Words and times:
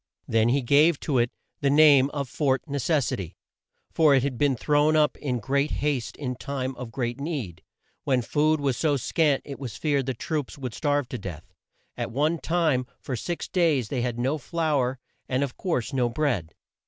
Then 0.27 0.49
he 0.49 0.63
gave 0.63 0.99
to 1.01 1.19
it 1.19 1.29
the 1.59 1.69
name 1.69 2.09
of 2.09 2.27
Fort 2.27 2.63
Ne 2.65 2.79
ces 2.79 3.05
si 3.05 3.15
ty, 3.15 3.35
for 3.91 4.15
it 4.15 4.23
had 4.23 4.35
been 4.35 4.55
thrown 4.55 4.95
up 4.95 5.15
in 5.17 5.37
great 5.37 5.69
haste 5.69 6.17
in 6.17 6.37
time 6.37 6.75
of 6.77 6.91
great 6.91 7.19
need, 7.19 7.61
when 8.03 8.23
food 8.23 8.59
was 8.59 8.75
so 8.75 8.97
scant 8.97 9.43
it 9.45 9.59
was 9.59 9.77
feared 9.77 10.07
the 10.07 10.15
troops 10.15 10.57
would 10.57 10.73
starve 10.73 11.07
to 11.09 11.19
death. 11.19 11.53
At 11.95 12.09
one 12.09 12.39
time, 12.39 12.87
for 12.99 13.15
six 13.15 13.47
days 13.47 13.89
they 13.89 14.01
had 14.01 14.17
no 14.17 14.39
flour, 14.39 14.97
and, 15.29 15.43
of 15.43 15.55
course, 15.55 15.93
no 15.93 16.09
bread. 16.09 16.55